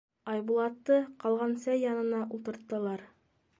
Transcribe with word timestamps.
Айбулатты 0.31 0.97
ҡалған 1.25 1.53
сәй 1.67 1.81
янына 1.85 2.25
ултырттылар. 2.39 3.07